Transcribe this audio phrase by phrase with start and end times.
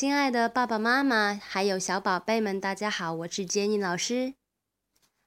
[0.00, 4.32] 亲爱的爸爸妈妈，还有小宝贝们，大家好，我是 Jenny 老师。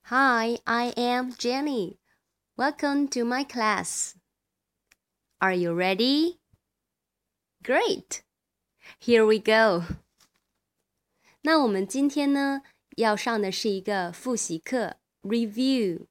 [0.06, 1.98] Hi, I am Jenny.
[2.56, 4.14] Welcome to my class.
[5.38, 6.40] Are you ready?
[7.62, 8.22] Great.
[9.00, 9.86] Here we go.
[11.44, 12.64] 那我们今天呢，
[12.96, 16.08] 要上的是一个复习课，review。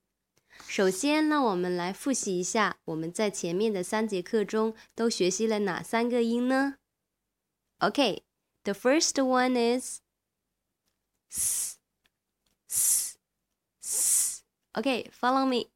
[0.69, 6.77] 首先，让我们来复习一下我们在前面的三节课中都学习了哪三个音呢
[7.79, 8.23] ？OK。
[8.65, 10.03] The first one is
[11.33, 11.79] s,
[12.71, 13.19] s,
[13.83, 14.45] s.
[14.79, 15.67] Okay, follow me.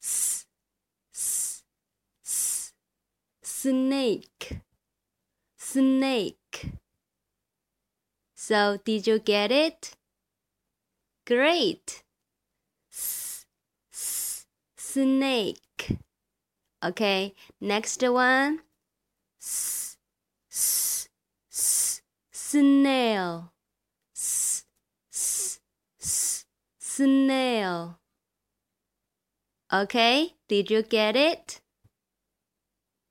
[0.00, 0.46] S,
[1.12, 1.64] s,
[2.24, 2.72] s.
[3.42, 4.60] Snake,
[5.56, 6.70] snake.
[8.36, 9.96] So, did you get it?
[11.26, 12.04] Great.
[12.92, 13.44] S,
[13.92, 14.46] s,
[14.76, 15.98] snake.
[16.84, 18.60] Okay, next one.
[22.56, 23.52] Snail.
[24.16, 24.64] S
[25.12, 25.60] s
[26.78, 27.98] snail.
[29.70, 31.60] Okay did you get it?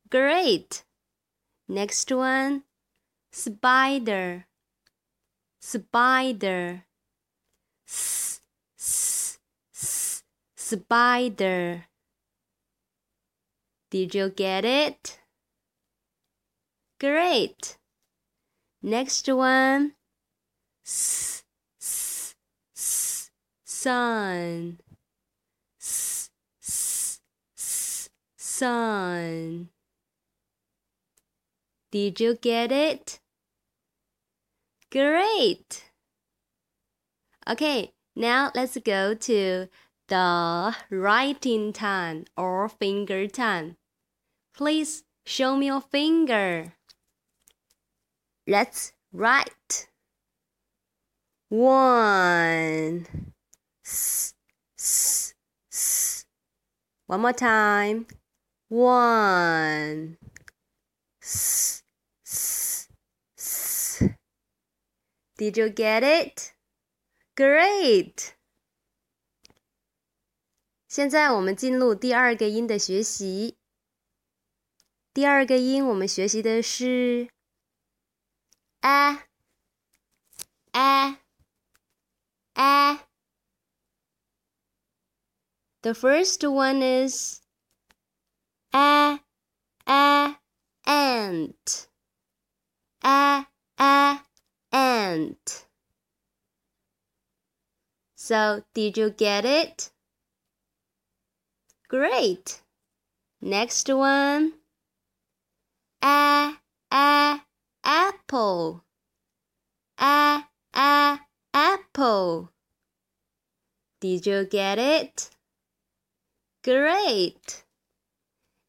[0.10, 0.84] Great.
[1.68, 2.64] Next one.
[3.32, 4.48] Spider.
[5.60, 6.86] Spider.
[7.88, 8.40] S
[8.76, 10.24] s
[10.56, 11.86] spider.
[13.92, 15.20] Did you get it?
[17.00, 17.78] Great
[18.86, 19.94] Next one.
[20.86, 21.44] S,
[21.82, 22.36] s,
[22.76, 23.32] s,
[23.64, 24.78] sun.
[28.38, 29.70] Sun.
[31.92, 33.20] Did you get it?
[34.92, 35.86] Great!
[37.50, 39.68] Okay, now let's go to
[40.10, 43.78] the writing time or finger time.
[44.54, 46.74] Please show me your finger.
[48.47, 49.89] Let's write.
[51.49, 53.07] One.
[53.85, 54.35] S,
[54.79, 55.35] s,
[55.71, 56.25] s.
[57.07, 58.07] One more time.
[58.69, 60.17] One.
[61.23, 61.83] S,
[62.25, 62.89] s,
[63.37, 64.03] s.
[65.37, 66.53] Did you get it?
[67.35, 68.35] Great.
[70.87, 73.57] 现在我们进入第二个音的学习。
[75.13, 77.31] 第二个音，我们学习的是
[78.86, 79.18] a.
[80.76, 81.18] A.
[82.56, 83.00] A.
[85.82, 87.42] The first one is
[88.74, 89.20] a.
[89.88, 90.36] A.
[90.86, 91.88] Ant.
[93.04, 93.48] A.
[93.80, 94.20] A.
[94.72, 95.66] Ant.
[98.16, 99.90] So did you get it?
[101.88, 102.62] Great.
[103.42, 104.54] Next one.
[106.04, 106.54] A.
[106.92, 107.42] A
[107.86, 108.84] apple.
[110.00, 111.20] A a
[111.54, 112.52] apple.
[114.02, 115.30] Did you get it?
[116.64, 117.64] Great.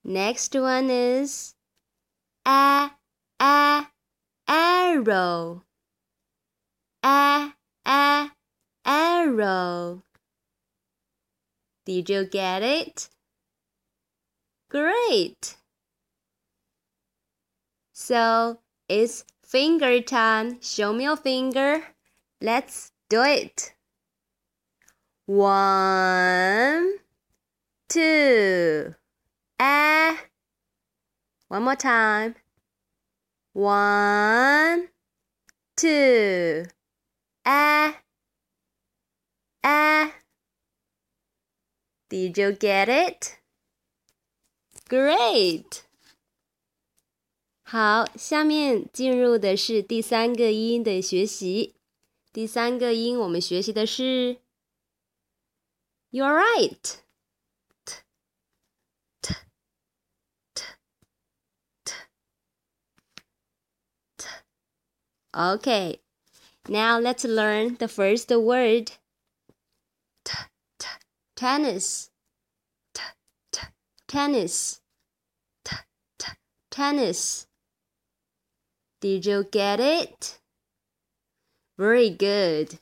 [0.04, 1.54] Next one is
[2.44, 2.90] a
[3.40, 3.86] a
[4.46, 5.64] arrow.
[7.02, 7.52] A
[7.84, 8.30] a
[8.84, 10.02] arrow.
[11.86, 13.08] Did you get it?
[14.68, 15.56] Great.
[17.92, 18.58] So
[18.88, 20.60] it's finger time.
[20.60, 21.82] Show me your finger.
[22.40, 23.72] Let's do it.
[25.26, 26.94] One,
[27.88, 28.94] two,
[29.58, 30.20] ah.
[31.48, 32.34] One more time.
[33.52, 34.88] One,
[35.76, 36.64] two,
[37.44, 37.96] ah,
[39.64, 40.12] ah.
[42.08, 43.38] Did you get it?
[44.88, 45.85] Great!
[47.65, 51.75] 好，下面进入的是第三个音的学习。
[52.33, 54.41] 第三个音，我们学习的是
[56.11, 56.99] "You're right."
[57.85, 57.95] T
[59.21, 59.33] t
[60.53, 60.63] t
[61.85, 61.93] t
[64.17, 64.25] t.
[65.31, 65.99] Okay,
[66.65, 68.91] now let's learn the first word.
[70.23, 70.33] T
[70.77, 70.87] t
[71.35, 72.09] tennis.
[72.93, 73.01] T
[73.51, 73.61] t
[74.07, 74.79] tennis.
[75.63, 75.75] T
[76.17, 76.27] t
[76.69, 77.45] tennis.
[79.00, 80.38] Did you get it?
[81.78, 82.78] Very good.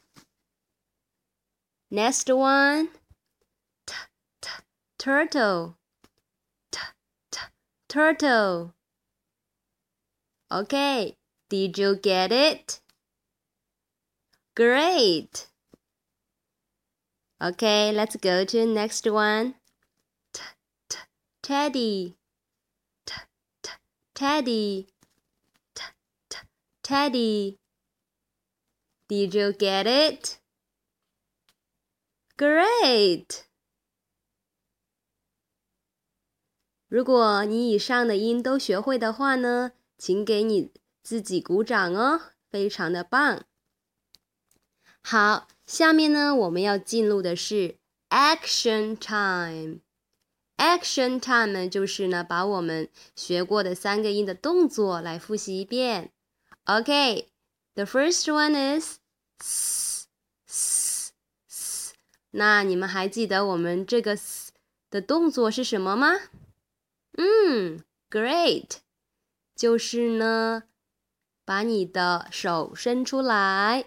[1.91, 2.89] Next one.
[3.87, 3.95] T
[4.41, 4.49] t
[4.99, 5.77] turtle.
[6.71, 6.81] T
[7.31, 7.41] t
[7.89, 8.75] turtle.
[10.51, 11.17] Okay.
[11.49, 12.81] Did you get it?
[14.57, 15.49] Great.
[17.43, 19.57] Okay, let's go to next one.
[20.33, 20.43] T
[20.89, 20.99] t
[21.43, 22.17] teddy.
[23.05, 23.15] T
[23.63, 23.71] t
[24.15, 24.94] teddy.
[26.84, 27.58] teddy.
[29.08, 30.38] Did you get it?
[32.38, 33.44] Great!
[36.88, 40.72] 如果你以上的音都学会的话呢，请给你
[41.04, 43.46] 自己鼓掌哦，非常的棒。
[45.04, 47.78] 好，下面呢我们要进入的是
[48.10, 56.12] action time。action time 呢就是呢把我们学过的三个音的动作来复习一遍。
[56.66, 59.00] OK，the first one is
[59.42, 60.08] s
[60.46, 61.14] s
[61.48, 61.94] s。
[62.32, 64.52] 那你们还记得我们这个 s
[64.90, 66.16] 的动作是什么吗？
[67.18, 68.78] 嗯，great，
[69.56, 70.64] 就是呢
[71.44, 73.86] 把你的手伸出来。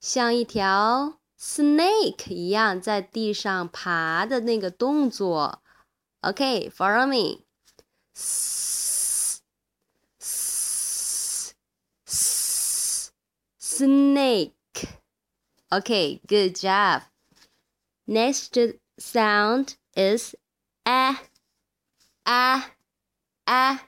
[0.00, 5.62] 像一条 snake 一样在地上爬的那个动作。
[6.20, 7.44] OK，follow me。
[13.71, 14.53] Snake.
[15.71, 17.03] Okay, good job.
[18.05, 18.57] Next
[18.99, 20.35] sound is
[20.83, 21.15] a
[22.25, 22.63] a
[23.45, 23.79] a。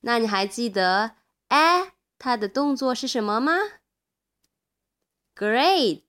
[0.00, 1.12] 那你还记得
[1.46, 3.52] a 它的动作是什么吗
[5.36, 6.02] ？Great，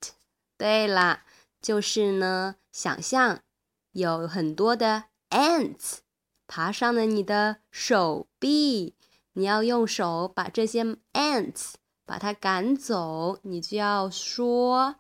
[0.57, 1.23] 对啦，
[1.61, 3.43] 就是呢，想象
[3.91, 5.99] 有很多的 ants
[6.47, 8.95] 爬上了你的手臂，
[9.33, 10.83] 你要用手把这些
[11.13, 11.73] ants
[12.05, 14.95] 把它赶走，你就要说，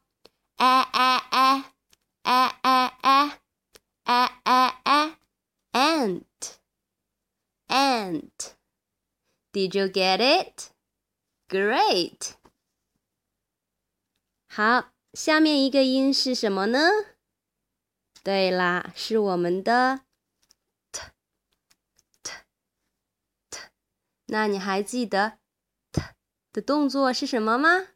[0.55, 1.75] 哎哎哎，
[2.21, 3.39] 哎哎哎，
[4.03, 5.17] 哎哎哎
[5.71, 6.27] ，ant，ant，Did
[9.77, 10.71] you get it?
[11.47, 12.35] Great.
[14.47, 16.79] 好，下面一个音是什么呢？
[18.23, 20.01] 对啦，是我们的
[20.91, 21.01] t
[22.23, 22.31] t
[23.49, 23.59] t。
[24.27, 25.39] 那你还记得
[26.53, 27.87] 的动作是什么吗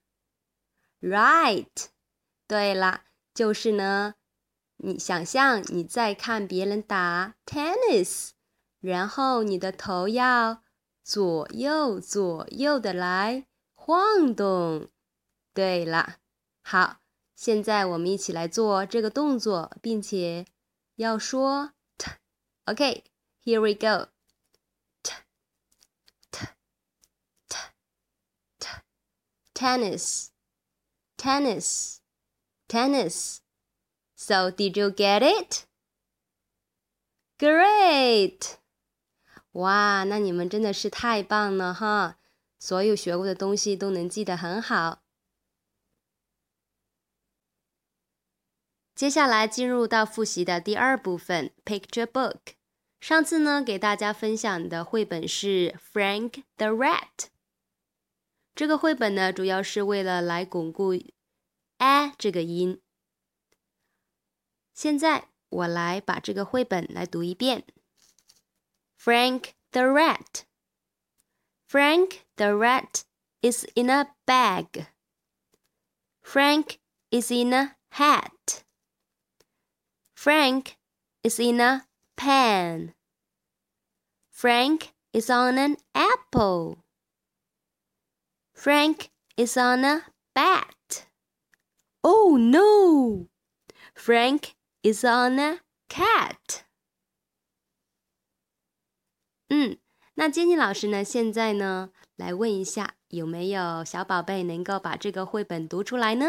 [0.99, 1.87] ？Right。
[2.47, 4.15] 对了，就是呢，
[4.77, 8.31] 你想象你在看别人打 tennis，
[8.79, 10.63] 然后你的头要
[11.03, 14.89] 左右左右的来晃动。
[15.53, 16.17] 对了。
[16.63, 16.97] 好，
[17.35, 20.45] 现在我们一起来做这个动作，并且
[20.95, 22.11] 要说 t。
[22.65, 24.09] OK，here we go。
[29.56, 30.28] tennis
[31.16, 31.98] tennis
[32.68, 35.64] tennis。So did you get it?
[37.38, 38.58] Great！
[39.52, 42.18] 哇，那你们真的是太棒了哈！
[42.58, 45.02] 所有学过的东西都能记得很好。
[48.94, 52.54] 接下来进入到复习的第二部分，Picture Book。
[53.00, 57.26] 上次呢，给大家分享的绘本是 Frank the Rat。
[58.56, 60.94] 这个绘本呢，主要是为了来巩固
[61.78, 62.80] a 这个音。
[64.74, 67.64] 现在我来把这个绘本来读一遍：
[68.98, 73.02] Frank the Rat。Frank the Rat
[73.40, 74.86] is in a bag.
[76.22, 76.78] Frank
[77.10, 78.62] is in a hat.
[80.14, 80.76] Frank
[81.22, 81.86] is in a
[82.16, 82.94] pen.
[84.30, 86.78] Frank is on an apple.
[88.56, 91.06] Frank is on a bat.
[92.02, 93.28] Oh no!
[93.94, 96.64] Frank is on a cat.
[99.48, 99.78] 嗯，
[100.14, 101.04] 那坚尼老师呢？
[101.04, 106.26] 现在呢，来问一下，有没有小宝贝能够把这个绘本读出来呢？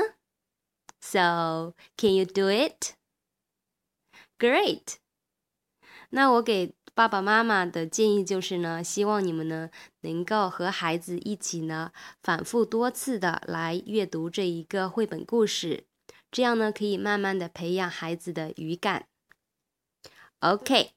[1.00, 2.96] So, can you do it?
[4.38, 4.96] Great，
[6.10, 15.85] 那我给 爸爸妈妈的建议就是呢，希望你们呢能够和孩子一起呢反复多次的来阅读这一个绘本故事，
[16.33, 19.07] 这样呢可以慢慢的培养孩子的语感。
[20.41, 20.91] OK，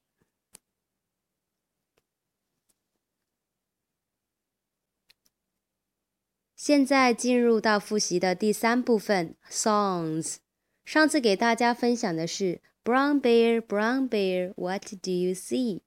[6.55, 10.37] 现在进入到复习的第三部分，Songs。
[10.83, 12.63] 上次给大家分享的是。
[12.83, 15.81] Brown bear, brown bear, what do you see?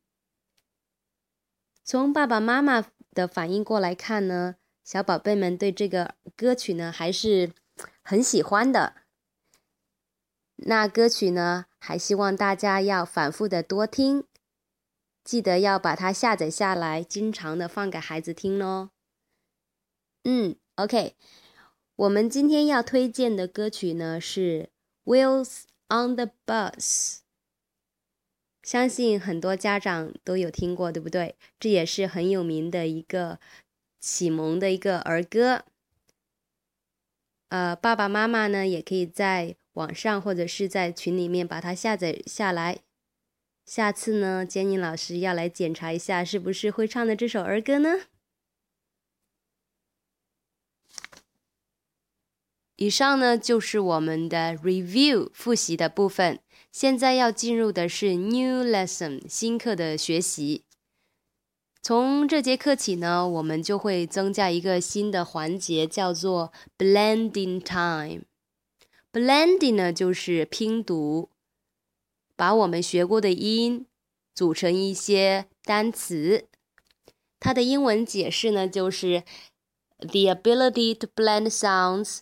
[1.84, 7.52] 从爸爸妈妈的反应过来看呢，小宝贝们对这个歌曲呢还是
[8.02, 8.94] 很喜欢的。
[10.56, 14.24] 那歌曲呢，还希望大家要反复的多听，
[15.22, 18.90] 记得要把它下载下来，经常的放给孩子听哦。
[20.24, 21.16] 嗯，OK，
[21.96, 24.70] 我们今天要推荐的歌曲呢是
[25.04, 25.64] Wheels。
[25.90, 27.18] On the bus，
[28.64, 31.36] 相信很多家长都有听过，对不对？
[31.60, 33.38] 这也是很有名的一个
[34.00, 35.66] 启蒙的一个儿歌。
[37.50, 42.78] 呃，爸爸妈妈呢也可以在网上或者是在群里面把它下载下来。
[43.66, 47.90] 下次呢，坚宁老师要来检查一下是不是会唱的这首儿歌呢？
[52.76, 56.40] 以上呢就是我们的 review 复习的部分。
[56.74, 60.64] 现在要进入的是 new lesson 新课的学习。
[61.80, 68.24] 从这节课起呢，我们就会增加一个新的环节，叫做 blending time。
[69.12, 71.30] blending 呢就是拼读，
[72.34, 73.86] 把我们学过的音
[74.34, 76.48] 组成一些单词。
[77.38, 79.22] 它的英文解释呢就是
[79.98, 82.18] the ability to blend sounds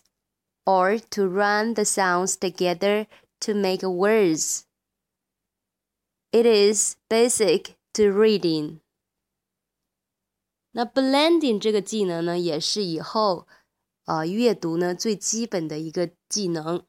[0.63, 3.07] or to run the sounds together
[3.42, 4.64] to make words.
[6.30, 8.80] It is basic to reading.
[10.72, 13.48] 那 blending 这个技能呢，也是以后
[14.04, 16.84] 呃阅读呢最基本的一个技能。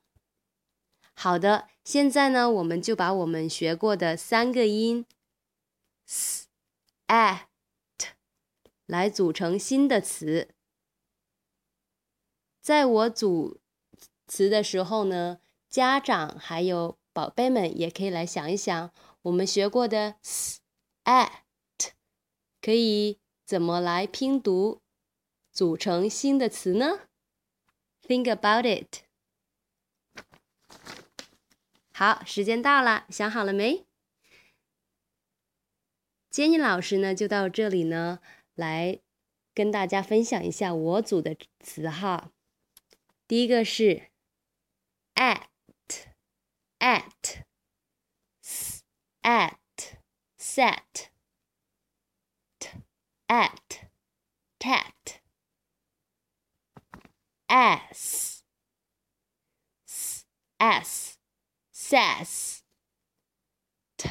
[1.16, 5.06] 好的，现在呢，我们就把我们学过的三个音
[6.06, 8.10] s、a、t
[8.86, 10.50] 来组成新的词。
[12.62, 13.60] 在我组
[14.28, 15.40] 词的时候呢，
[15.75, 20.61] 家长还有宝贝们也可以来想一想，我们学过的 s、
[21.03, 21.43] a、
[21.77, 21.91] t
[22.61, 24.83] 可以怎么来拼读，
[25.51, 27.01] 组成新的词呢
[28.07, 29.01] ？Think about it。
[31.93, 33.85] 好，时间到了，想好了没
[36.31, 38.21] ？Jenny 老师呢，就到这里呢，
[38.55, 39.01] 来
[39.53, 42.31] 跟大家分享一下我组的词哈。
[43.27, 44.13] 第一个是
[45.17, 45.47] at
[46.84, 47.46] at
[49.22, 50.00] at
[50.38, 51.12] set
[52.60, 52.70] t
[53.28, 53.90] at
[54.60, 55.22] tat
[57.48, 58.44] s
[60.60, 61.18] s
[61.72, 62.64] says
[63.98, 64.10] t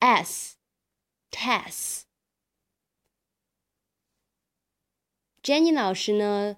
[0.00, 0.56] s
[1.30, 2.04] tas
[5.42, 6.56] Jenny 老师呢？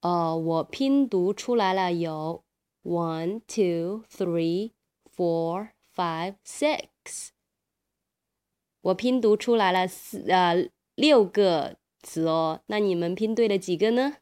[0.00, 2.44] 呃，我拼读出来了，有
[2.87, 4.71] one, two, three,
[5.13, 7.31] four, five, six。
[8.79, 14.15] 我拼读出来了四呃六个词哦，那你们拼对了几个呢？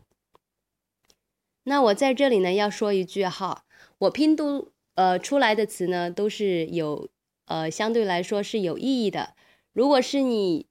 [1.66, 3.66] 那我在这里呢要说一句哈，
[4.00, 7.08] 我拼读呃出来的词呢都是有
[7.46, 9.36] 呃相对来说是有意义的。
[9.74, 10.66] 如果是你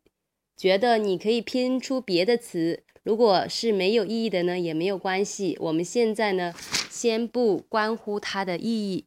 [0.56, 2.82] 觉得你可以拼出别的词。
[3.04, 5.58] 如果是没有意义的呢，也没有关系。
[5.61, 6.54] 我们现在呢，
[6.88, 9.04] 先不关乎它的意义，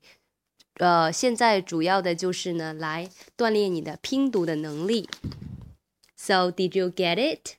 [0.76, 5.10] 呃，现在主要的就是呢，来锻炼你的拼读的能力。
[6.16, 7.56] So did you get it?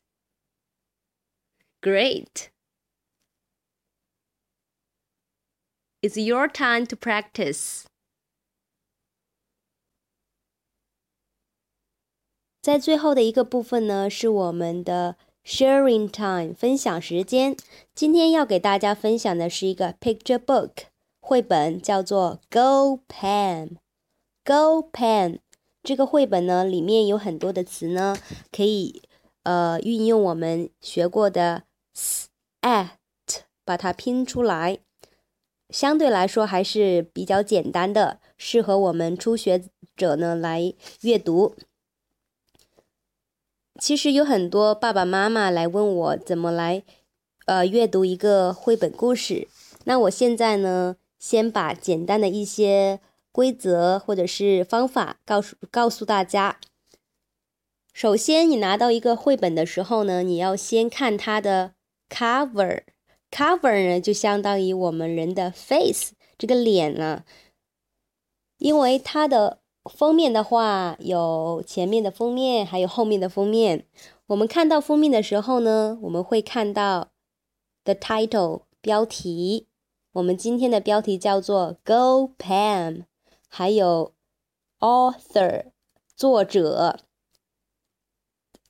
[1.80, 2.50] Great.
[6.00, 7.86] It's your time to practice.
[12.62, 15.16] 在最后的一个部分呢，是我们的。
[15.48, 17.56] Sharing time，分享时间。
[17.94, 20.72] 今天要给大家分享的是一个 picture book
[21.20, 23.78] 绘本，叫做 Go Pen。
[24.44, 25.38] Go Pen
[25.82, 28.14] 这个绘本呢，里面有很多的词呢，
[28.52, 29.00] 可以
[29.44, 31.62] 呃运用我们学过的
[31.94, 32.28] s
[32.60, 32.90] at
[33.64, 34.80] 把它拼出来。
[35.70, 39.64] 相对来说还是比较简单的，适合我们初学
[39.96, 41.54] 者呢来阅读。
[43.80, 46.82] 其实有很多爸爸妈妈来问我怎么来，
[47.46, 49.46] 呃，阅读一个绘本故事。
[49.84, 52.98] 那我现在呢，先把简单的一些
[53.30, 56.58] 规则或者是方法告诉告诉大家。
[57.92, 61.74] 首先，你拿到一个绘本的时候呢，你要先看它的
[62.10, 67.24] cover，cover 呢就相当于我们人的 face 这个脸呢，
[68.58, 69.60] 因为它的。
[69.88, 73.86] 封面的话，有前面的封面，还有后面的封面。
[74.26, 77.08] 我们看到封面的时候呢，我们会看到
[77.84, 79.66] the title 标题。
[80.12, 83.04] 我们今天的标题叫做 Go Pam，
[83.48, 84.14] 还有
[84.80, 85.66] author
[86.14, 87.00] 作者。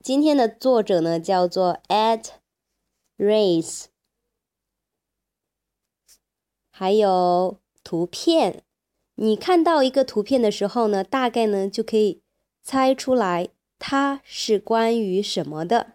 [0.01, 2.27] 今天的作者呢叫做 Ed
[3.17, 3.87] Race，
[6.71, 8.63] 还有图片。
[9.21, 12.23] 你看到一个图片的时候呢，大概呢就可以
[12.63, 15.95] 猜出来它是关于什么的。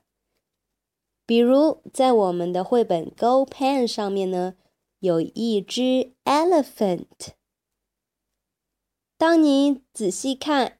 [1.25, 4.55] 比如在我们的绘本《Go Pen》上面呢，
[4.99, 7.05] 有一只 elephant。
[9.17, 10.79] 当你仔细看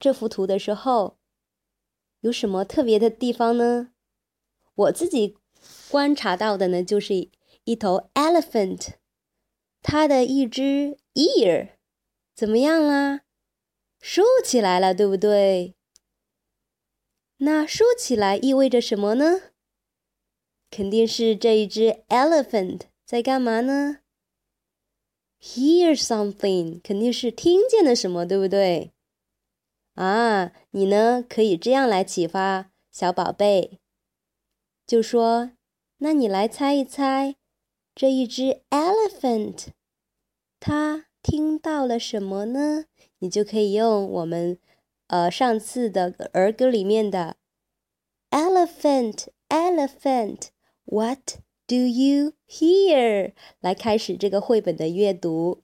[0.00, 1.18] 这幅图的时候，
[2.20, 3.90] 有什么特别的地方呢？
[4.74, 5.36] 我自己
[5.90, 7.28] 观察到的呢，就是
[7.64, 8.94] 一头 elephant，
[9.82, 11.72] 它的一只 ear
[12.34, 13.22] 怎么样啦？
[14.00, 15.76] 竖起来了，对不对？
[17.38, 19.52] 那竖起来意味着什么呢？
[20.70, 23.98] 肯定是这一只 elephant 在干嘛呢
[25.40, 28.92] ？Hear something，肯定是听见了什么，对不对？
[29.94, 33.78] 啊，你呢可以这样来启发小宝贝，
[34.86, 35.52] 就说：
[35.98, 37.36] 那你来猜一猜，
[37.94, 39.66] 这一只 elephant
[40.58, 42.84] 它听到了什么呢？
[43.20, 44.58] 你就可以用我们
[45.06, 47.36] 呃上次的儿歌里面的
[48.30, 50.48] elephant elephant。
[50.84, 53.32] What do you hear？
[53.60, 55.62] 来开始这个绘本的阅读。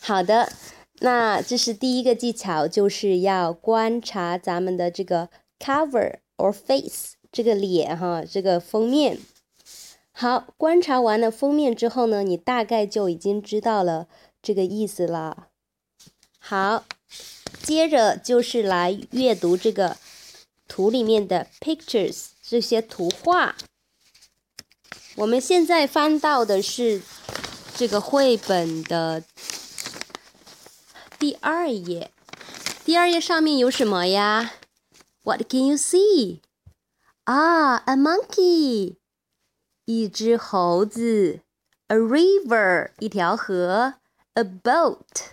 [0.00, 0.52] 好的，
[1.00, 5.30] 那这是第一个技巧，就是要观察咱们的这个
[5.60, 9.18] cover or face 这个脸哈，这个封面。
[10.10, 14.08] 好，观察完了封面之后呢，你大概就已经知道了
[14.42, 15.48] 这个意思了。
[16.38, 16.84] 好，
[17.62, 19.96] 接着就是来阅读这个
[20.66, 23.54] 图里面的 pictures 这些图画。
[25.14, 27.02] 我们现在翻到的是
[27.76, 29.22] 这个绘本的
[31.18, 32.10] 第二页。
[32.84, 34.54] 第二页上面有什么呀
[35.22, 36.40] ？What can you see？
[37.24, 38.96] 啊，a monkey，
[39.84, 41.40] 一只猴子
[41.86, 43.94] ；a river，一条河
[44.34, 45.32] ；a boat，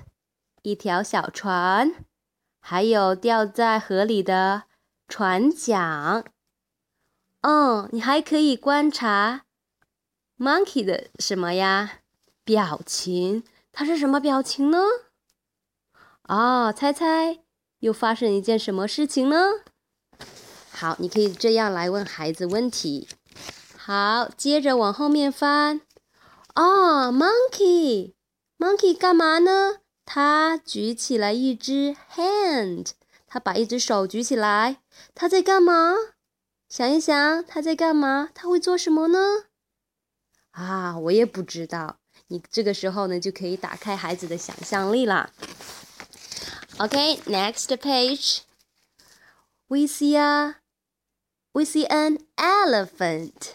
[0.62, 1.92] 一条小船；
[2.60, 4.64] 还有掉在河里的
[5.08, 6.24] 船桨。
[7.42, 9.46] 嗯，你还可以观察。
[10.38, 12.00] Monkey 的什么呀？
[12.44, 14.80] 表情，它是什么表情呢？
[16.24, 17.40] 哦，猜猜
[17.80, 19.52] 又发生一件什么事情呢？
[20.72, 23.08] 好，你可以这样来问孩子问题。
[23.78, 25.82] 好，接着往后面翻。
[26.56, 28.14] 哦，monkey
[28.59, 29.81] ，Monkey，Monkey 干嘛呢？
[30.05, 32.91] 他举起来一只 hand，
[33.27, 34.81] 他把一只手举起来，
[35.15, 35.95] 他在干嘛？
[36.69, 38.31] 想一想，他在干嘛？
[38.35, 39.45] 他会做什么呢？
[40.51, 41.99] 啊，我也不知道。
[42.29, 45.31] 你这个时候呢，就可以打开孩子的想象力了。
[46.79, 48.41] OK，next page.
[49.69, 50.57] We see a,
[51.53, 53.55] we see an elephant.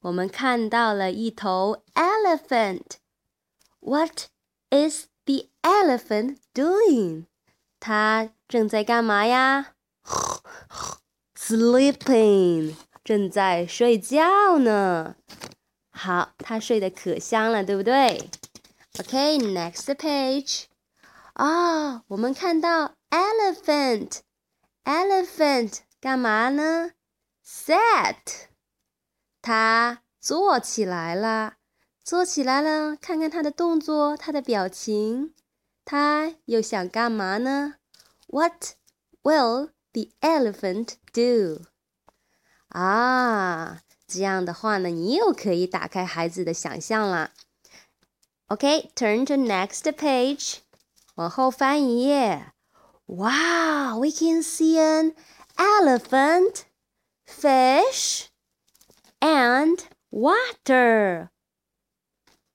[0.00, 2.98] 我们看到了一头 elephant.
[3.80, 4.28] What
[4.70, 7.26] is the elephant doing?
[7.80, 9.74] 它正在干嘛呀？
[11.36, 15.16] Sleeping，正在睡觉呢。
[15.90, 18.30] 好，他睡得可香了，对不对？
[18.98, 20.64] OK，next page。
[21.34, 26.92] 啊，我们看到 elephant，elephant 干嘛呢？
[27.44, 28.46] Sat，
[29.42, 31.54] 它坐起来了，
[32.02, 32.96] 坐起来了。
[32.96, 35.34] 看看它的动作，它的表情，
[35.84, 37.74] 它又想干嘛呢？
[38.26, 38.74] What
[39.22, 41.66] will the elephant do？
[42.68, 43.80] 啊。
[44.06, 47.32] 这样的话呢，你又可以打开孩子的想象了。
[48.48, 50.58] OK，turn to next page，
[51.14, 52.52] 往后翻一页。
[53.06, 55.14] Wow，we can see an
[55.56, 56.64] elephant,
[57.26, 58.26] fish,
[59.20, 61.30] and water.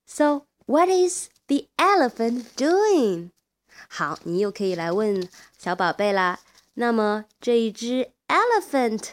[0.07, 3.31] So what is the elephant doing?
[3.88, 6.40] 好，你又可以来问小宝贝啦。
[6.75, 9.11] 那么这一只 elephant，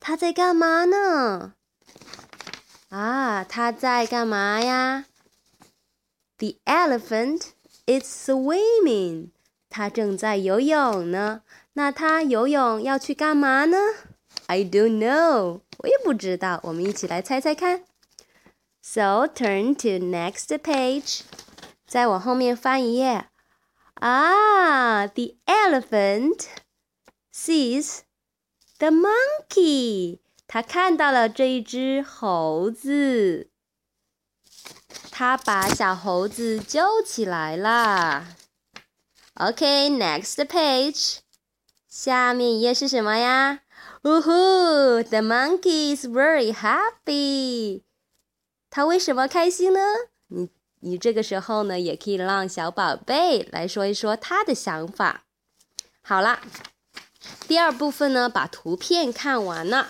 [0.00, 1.54] 它在干嘛呢？
[2.88, 5.06] 啊，它在干嘛呀
[6.38, 7.52] ？The elephant
[7.86, 9.30] is swimming。
[9.70, 11.42] 它正在游泳呢。
[11.72, 13.78] 那它游泳要去干嘛呢
[14.46, 15.60] ？I don't know。
[15.78, 16.60] 我也不知道。
[16.64, 17.84] 我们一起来猜猜看。
[18.81, 21.21] So turn to next page。
[21.85, 23.29] 再往后面翻一页。
[23.95, 26.45] 啊，the elephant
[27.33, 28.01] sees
[28.77, 30.19] the monkey。
[30.47, 33.49] 他看到了这一只猴子，
[35.11, 38.27] 他把小猴子救起来了。
[39.33, 41.17] OK，next page，
[41.89, 43.61] 下面一页是什么呀？
[44.03, 47.83] 呜呼，The monkey is very happy。
[48.74, 49.80] 他为什么开心呢？
[50.28, 50.48] 你
[50.80, 55.24] 你这个时候呢，也可以让小宝贝来说一说他的想法。
[56.00, 56.40] 好了，
[57.46, 59.88] 第二部分呢，把图片看完了。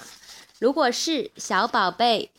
[0.58, 2.32] 如果是小宝贝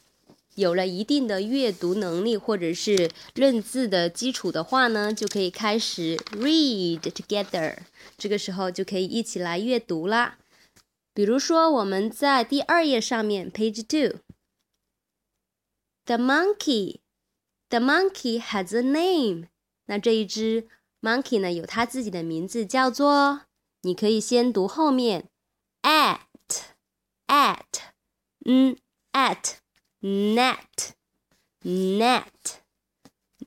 [0.56, 7.78] 有了一定的阅读能力或者是认字的基础的话呢，就可以开始 read together。
[8.18, 10.38] 这个时候就可以一起来阅读啦。
[11.14, 14.20] 比如说，我们在第二页上面，page two
[16.06, 17.02] The monkey,
[17.70, 19.48] the monkey has a name。
[19.86, 20.68] 那这一只
[21.02, 23.42] monkey 呢，有它自己的名字，叫做
[23.82, 25.30] 你可以先读后面
[25.82, 26.20] at
[27.28, 27.82] at
[29.14, 29.58] at
[30.02, 30.94] Nat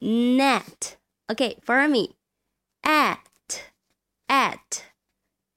[0.00, 0.96] Nat
[1.28, 2.14] Okay, follow me.
[2.82, 3.18] at
[4.28, 4.84] at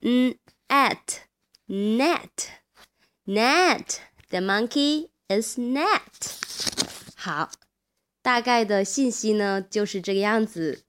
[0.02, 0.36] n
[0.68, 1.22] at
[1.68, 2.50] Nat
[3.28, 7.14] Nat the monkey is Nat。
[7.16, 7.52] 好，
[8.22, 10.84] 大概的信息呢就是这个样子。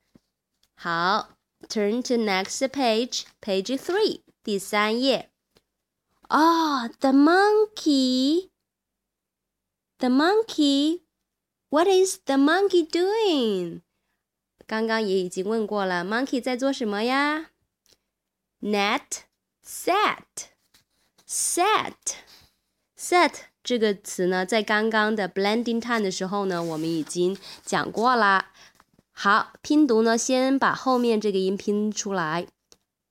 [0.75, 1.37] 好
[1.69, 5.31] ，turn to next page, page three，第三页。
[6.29, 8.51] Oh, the monkey.
[9.99, 11.03] The monkey.
[11.69, 13.83] What is the monkey doing?
[14.67, 17.51] 刚刚也已经问过了，monkey 在做什么呀
[18.63, 19.25] ？Nat,
[19.63, 20.49] set,
[21.27, 21.95] set,
[22.97, 23.50] set.
[23.63, 28.53] 这个词呢，在刚刚的 blending time 的时候呢，我们已经讲过啦。
[29.13, 32.47] 好，拼读呢，先把后面这个音拼出来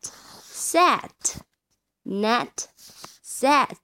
[0.61, 1.41] set
[2.05, 2.67] Nat
[3.25, 3.77] set。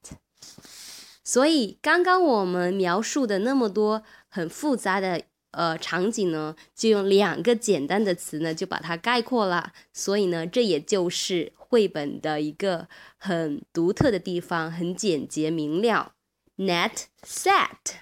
[1.24, 9.72] 所以刚刚我们描述的那么多很复杂的呃场景呢，就用两个简单的词呢就把它概括了。
[9.92, 16.12] 所以呢，这也就是绘本的一个很独特的地方，很简洁明了。
[16.58, 17.96] Nat set.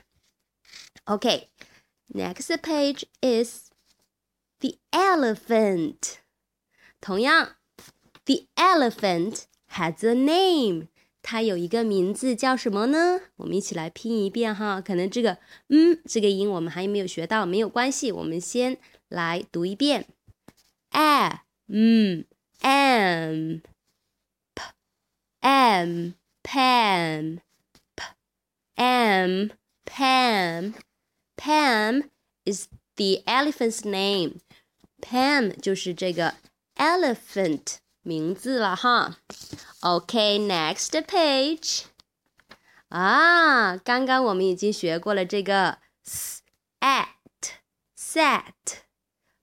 [1.06, 1.48] Okay,
[2.08, 3.70] next page is
[4.60, 6.18] the elephant.
[7.00, 7.56] 同样。
[8.25, 10.87] ，the elephant has a name，
[11.21, 13.21] 它有一个名字叫什么呢？
[13.37, 14.81] 我们一起来拼一遍哈。
[14.81, 15.37] 可能这个
[15.67, 20.07] 嗯这个音我们还没有学到，没有关系，我们先来读一遍。
[20.91, 22.23] a m
[22.61, 23.61] m
[24.55, 24.63] p
[25.41, 26.13] m
[26.43, 27.39] pam
[27.95, 28.05] p
[28.75, 29.49] m
[29.85, 30.73] pam
[31.35, 32.09] pam
[32.45, 36.35] is the elephant's name。Pam 就是这个。
[36.79, 39.16] elephant 名字了哈。
[39.80, 41.82] OK，next、okay, page。
[42.90, 45.78] 啊，刚刚我们已经学过了这个
[46.78, 47.08] at
[47.98, 48.52] set，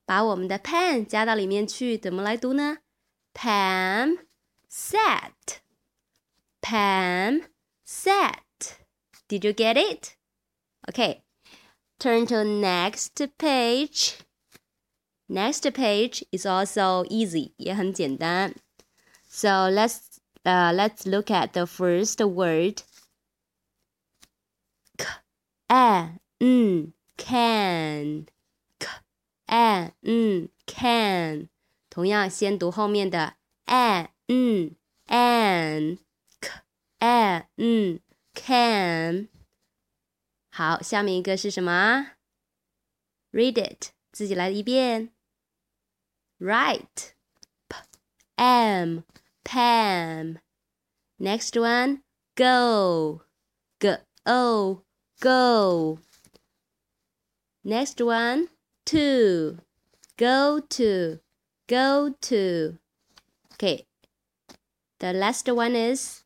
[0.06, 2.78] 把我们的 Pam 加到里面去，怎么来读呢
[3.34, 4.20] ？Pam
[4.72, 5.32] set。
[6.62, 7.50] Pam
[7.86, 8.78] set.
[9.28, 10.12] Did you get it?
[10.88, 11.24] Okay,
[12.00, 14.14] turn to next page.
[15.31, 18.55] Next page is also easy, 也很简单.
[19.29, 19.99] So let's
[20.45, 22.83] uh, let's look at the first word.
[24.97, 25.07] K,
[25.69, 28.27] a, n, can.
[28.79, 28.89] K,
[29.47, 31.49] a, n, can.
[31.91, 34.77] 同样，先读后面的 a, n,
[35.09, 35.99] an.
[36.41, 36.51] K,
[37.01, 38.01] a, n,
[38.33, 39.29] can.
[40.51, 42.13] 好，下面一个是什么？
[43.33, 45.11] Read it，自己来一遍。
[46.42, 47.14] Right.
[47.70, 47.78] P
[48.36, 49.04] am
[49.46, 50.40] Pam.
[51.20, 52.02] Next one,
[52.36, 53.22] go.
[53.80, 53.94] G
[54.26, 54.82] o
[55.20, 56.00] go.
[57.64, 58.48] Next one,
[58.88, 59.60] to.
[60.18, 61.20] Go to.
[61.68, 62.78] Go to.
[63.54, 63.86] Okay.
[65.00, 66.24] The last one is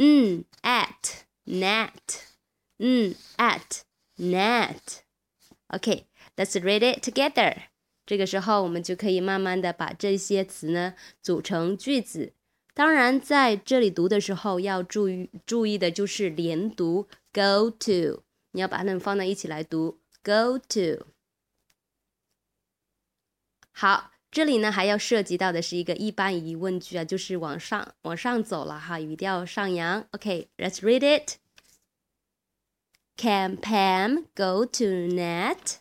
[0.00, 2.24] mm, at Nat.
[2.80, 3.84] Mm, at
[4.16, 5.02] Nat.
[5.74, 6.06] Okay,
[6.38, 7.64] let's read it together.
[8.08, 12.32] 这个时候，我们就可以慢慢的把这些词呢组成句子。
[12.72, 21.04] 当然，在这里读的时候要注意注意的就是连读 go to，你要把它们放在一起来读 go to。
[23.72, 30.06] 好，这里呢还要涉及到的是一个一般疑问句啊，就是往上往上走了哈，语调上扬。
[30.12, 31.34] OK，let's read it.
[33.18, 35.80] Can Pam go to net?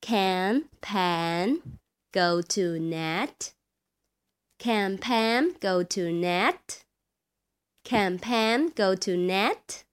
[0.00, 1.78] Can Pam
[2.12, 3.52] go to Nat?
[4.58, 6.84] Can Pam go to Nat?
[7.84, 9.84] Can Pam go to Nat?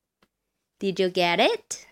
[0.79, 1.85] Did you get it?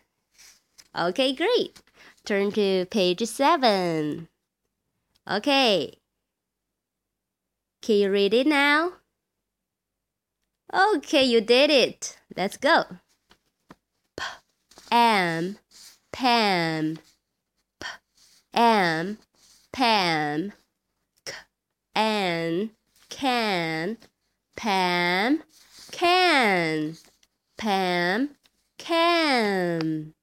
[0.98, 1.82] Okay, great.
[2.26, 4.28] Turn to page 7.
[5.30, 5.94] Okay.
[7.82, 8.94] Can you read it now?
[10.74, 12.18] Okay, you did it.
[12.38, 12.84] Let's go.
[14.16, 14.24] P,
[14.92, 15.58] M,
[16.12, 17.00] Pam
[18.54, 19.18] am,
[19.72, 20.54] Pam,
[21.26, 21.34] k,
[21.96, 22.72] Anne
[23.10, 23.98] can
[24.56, 25.44] Pam
[25.92, 26.98] can
[27.58, 28.30] Pam
[28.78, 30.14] can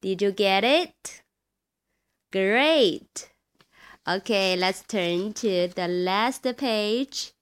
[0.00, 1.22] Did you get it?
[2.32, 3.30] Great.
[4.08, 7.32] Okay, let's turn to the last page.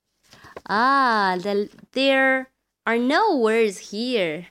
[0.69, 2.51] Ah, the, there
[2.85, 4.49] are no words here.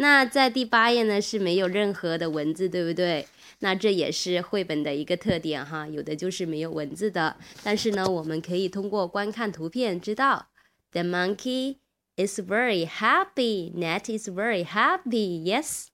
[0.00, 3.28] 那在第八页呢是没有任何的文字，对不对？
[3.58, 7.36] 那这也是绘本的一个特点哈，有的就是没有文字的。
[7.62, 10.48] 但是呢，我们可以通过观看图片知道
[10.92, 11.76] ，The monkey
[12.16, 13.70] is very happy.
[13.74, 15.44] Nat is very happy.
[15.44, 15.88] Yes,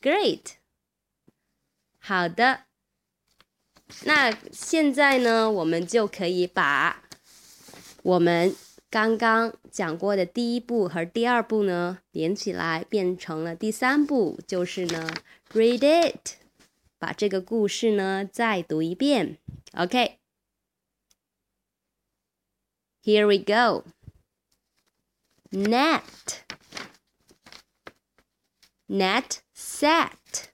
[0.00, 0.54] great.
[1.98, 2.60] 好的。
[4.04, 7.02] 那现在呢，我们就可以把
[8.02, 8.56] 我们
[8.90, 15.08] 刚刚讲过的第一步和第二步呢，连起来变成了第三步，就是呢
[15.52, 16.34] ，read it，
[16.98, 19.38] 把这个故事呢再读一遍。
[19.74, 20.16] OK，here、
[23.24, 23.26] okay.
[23.26, 23.84] we go.
[25.52, 26.40] Nat,
[28.88, 30.48] Nat set.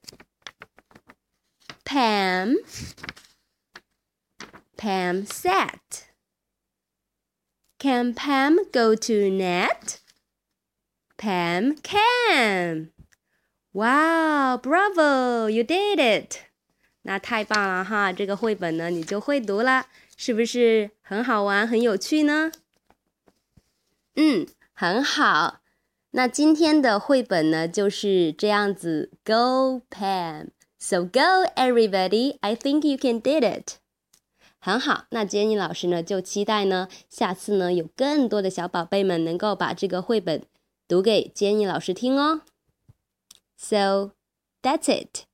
[1.83, 2.57] Pam,
[4.75, 5.86] Pam sat.
[7.87, 10.01] Can Pam go to Nat?
[11.17, 12.89] Pam can.
[13.71, 16.39] Wow, bravo, you did it.
[17.03, 18.11] 那太棒了哈！
[18.11, 19.85] 这个绘本呢，你就会读了，
[20.17, 22.51] 是不是很好玩、很有趣呢？
[24.17, 25.61] 嗯，很好。
[26.11, 29.11] 那今天的绘本呢就是这样子。
[29.23, 30.49] Go Pam!
[30.77, 32.37] So go everybody!
[32.41, 33.75] I think you can did it.
[34.59, 40.43] 很好，那 Jenny 老师呢就期待呢，下次呢有更多的小宝贝们能够把这个绘本
[40.87, 42.41] 读给 Jenny 老师听哦。
[43.55, 44.11] So
[44.61, 45.25] that's it.